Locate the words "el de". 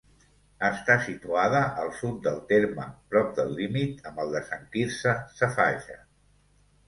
4.23-4.41